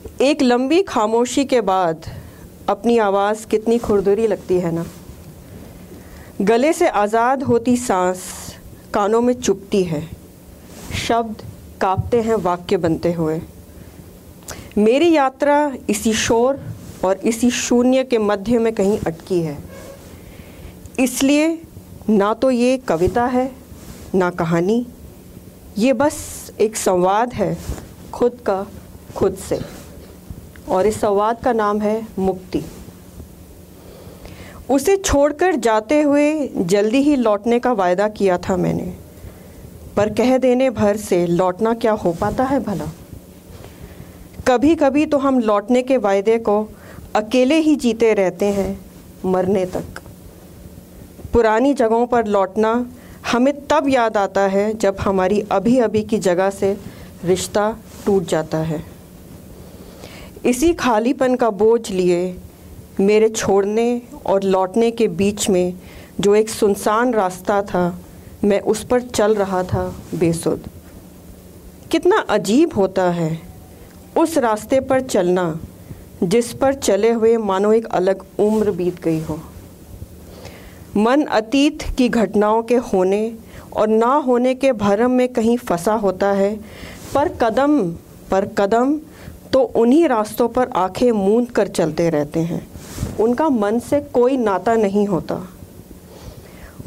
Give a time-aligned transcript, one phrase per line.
[0.00, 2.06] एक लंबी खामोशी के बाद
[2.68, 4.84] अपनी आवाज़ कितनी खुरदुरी लगती है ना?
[6.42, 8.22] गले से आज़ाद होती सांस
[8.94, 10.08] कानों में चुपती है।
[11.08, 11.42] शब्द
[11.80, 13.40] कांपते हैं, वाक्य बनते हुए।
[14.78, 16.60] मेरी यात्रा इसी शोर
[17.04, 19.58] और इसी शून्य के मध्य में कहीं अटकी है।
[20.98, 21.62] इसलिए
[22.08, 23.50] ना तो ये कविता है,
[24.14, 24.86] ना कहानी।
[25.78, 27.56] ये बस एक संवाद है,
[28.12, 28.66] खुद का,
[29.16, 29.60] खुद से।
[30.70, 32.62] और इस संवाद का नाम है मुक्ति।
[34.70, 38.94] उसे छोड़कर जाते हुए जल्दी ही लौटने का वायदा किया था मैंने।
[39.96, 42.86] पर कह देने भर से लौटना क्या हो पाता है भला?
[44.48, 46.68] कभी कभी तो हम लौटने के वायदे को
[47.14, 48.80] अकेले ही जीते रहते हैं
[49.24, 50.00] मरने तक।
[51.32, 52.86] पुरानी जगहों पर लौटना
[53.32, 56.76] हमें तब याद आता है जब हमारी अभी अभी की जगह से
[57.24, 58.89] रिश्ता टूट जाता है।
[60.46, 62.36] इसी खालीपन का बोझ लिए
[63.00, 65.74] मेरे छोड़ने और लौटने के बीच में
[66.20, 68.00] जो एक सुनसान रास्ता था,
[68.44, 69.82] मैं उस पर चल रहा था
[70.14, 70.68] बेसुध।
[71.90, 73.38] कितना अजीब होता है
[74.18, 75.60] उस रास्ते पर चलना,
[76.22, 79.38] जिस पर चले हुए मानो एक अलग उम्र बीत गई हो।
[80.96, 83.22] मन अतीत की घटनाओं के होने
[83.76, 86.54] और ना होने के भरम में कहीं फंसा होता है,
[87.14, 87.80] पर कदम
[88.30, 88.98] पर कदम
[89.52, 92.66] तो उन्हीं रास्तों पर आँखें मूंद कर चलते रहते हैं।
[93.20, 95.40] उनका मन से कोई नाता नहीं होता।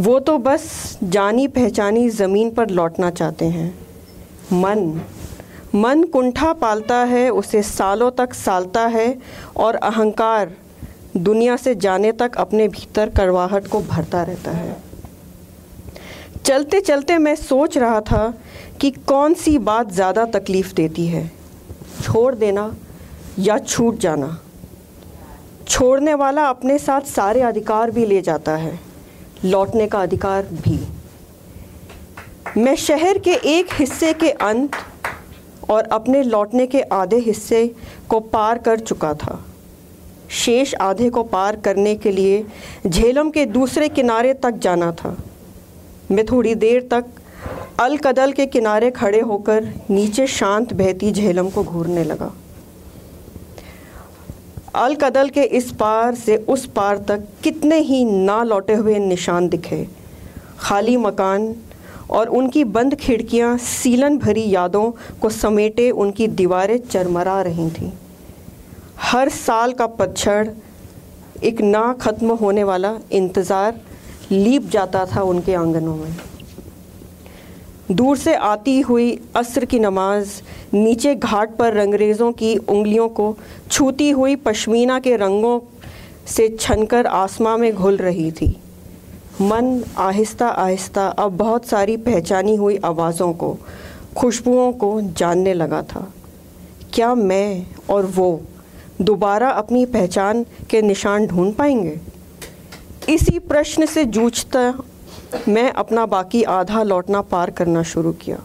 [0.00, 3.68] वो तो बस जानी पहचानी ज़मीन पर लौटना चाहते हैं।
[4.52, 5.00] मन
[5.74, 9.18] मन कुंठा पालता है, उसे सालों तक सालता है
[9.56, 10.54] और अहंकार
[11.16, 14.76] दुनिया से जाने तक अपने भीतर करवाहट को भरता रहता है।
[16.44, 18.32] चलते चलते मैं सोच रहा था
[18.80, 21.30] कि कौन सी बात ज़्यादा तकलीफ़ देती है।
[22.02, 22.74] छोड़ देना
[23.38, 24.38] या छूट जाना।
[25.68, 28.78] छोड़ने वाला अपने साथ सारे अधिकार भी ले जाता है,
[29.44, 30.78] लौटने का अधिकार भी।
[32.56, 34.76] मैं शहर के एक हिस्से के अंत
[35.70, 37.66] और अपने लौटने के आधे हिस्से
[38.08, 39.38] को पार कर चुका था।
[40.30, 42.44] शेष आधे को पार करने के लिए
[42.86, 45.16] झेलम के दूसरे किनारे तक जाना था।
[46.10, 47.04] मैं थोड़ी देर तक
[47.80, 52.30] अल कदल के किनारे खड़े होकर नीचे शांत बहती झेलम को घूरने लगा।
[54.76, 59.86] अलकदल के इस पार से उस पार तक कितने ही ना लौटे हुए निशान दिखे।
[60.60, 61.54] खाली मकान
[62.10, 64.90] और उनकी बंद खिड़कियाँ सीलन भरी यादों
[65.20, 67.90] को समेटे उनकी दीवारें चरमरा रही थीं।
[69.02, 70.48] हर साल का पतझड़
[71.42, 73.80] एक ना ख़त्म होने वाला इंतज़ार
[74.32, 76.14] लीप जाता था उनके आंगनों में।
[77.92, 80.28] दूर से आती हुई असर की नमाज़,
[80.74, 83.36] नीचे घाट पर रंगरेज़ों की उंगलियों को
[83.70, 85.60] छूती हुई पश्मीना के रंगों
[86.26, 88.56] से छनकर आसमां में घुल रही थी।
[89.40, 93.58] मन आहिस्ता आहिस्ता अब बहुत सारी पहचानी हुई आवाज़ों को,
[94.16, 96.12] खुशबुओं को जानने लगा था।
[96.94, 98.40] क्या मैं और वो
[99.00, 102.00] दोबारा अपनी पहचान के निशान ढूंढ पाएँगे?
[103.08, 104.74] इसी प्रश्न से जूझता
[105.48, 108.38] मैं अपना बाकी आधा लौटना पार करना शुरू किया।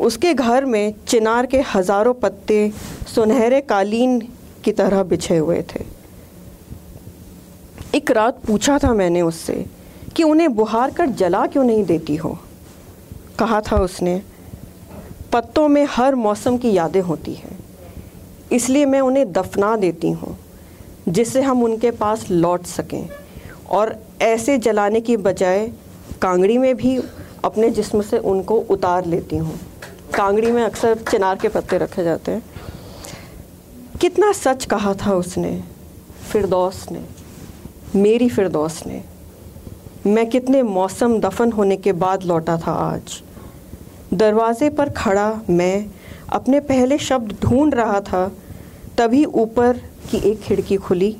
[0.00, 2.70] उसके घर में चिनार के हज़ारों पत्ते
[3.14, 4.18] सुनहरे कालीन
[4.64, 5.84] की तरह बिछे हुए थे।
[7.94, 9.64] एक रात पूछा था मैंने उससे
[10.16, 12.38] कि उन्हें बुहार कर जला क्यों नहीं देती हो?
[13.38, 14.20] कहा था उसने,
[15.32, 17.58] पत्तों में हर मौसम की यादें होती हैं,
[18.52, 20.36] इसलिए मैं उन्हें दफना देती हूँ,
[21.08, 23.08] जिससे हम उनके पास लौट सकें।
[23.70, 25.72] और ऐसे जलाने की बजाय
[26.22, 27.00] कांगड़ी में भी
[27.44, 29.60] अपने जिस्म से उनको उतार लेती हूँ।
[30.14, 32.42] कांगड़ी में अक्सर चिनार के पत्ते रखे जाते हैं।
[34.00, 35.64] कितना सच कहा था उसने,
[36.32, 37.04] फिरदौस ने,
[37.96, 39.02] मेरी फिरदौस ने,
[40.06, 43.22] मैं कितने मौसम दफन होने के बाद लौटा था आज।
[44.14, 45.86] दरवाजे पर खड़ा मैं
[46.28, 48.32] अपने पहले शब्द ढूंढ रहा था,
[48.98, 49.80] तभी ऊपर
[50.10, 51.16] की एक खिड़की खुली।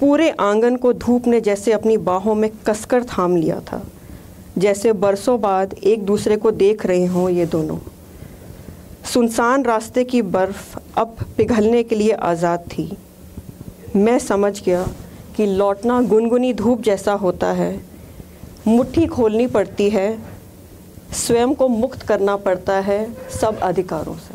[0.00, 3.82] पूरे आँगन को धूप ने जैसे अपनी बाहों में कसकर थाम लिया था।
[4.58, 7.78] जैसे बरसों बाद एक दूसरे को देख रहे हों ये दोनों।
[9.04, 12.90] सुनसान रास्ते की बर्फ़ अब पिघलने के लिए आज़ाद थी।
[13.96, 14.86] मैं समझ गया
[15.36, 17.72] कि लौटना गुनगुनी धूप जैसा होता है।
[18.66, 20.18] मुट्ठी खोलनी पड़ती है,
[21.16, 24.34] स्वयं को मुक्त करना पड़ता है सब अधिकारों से।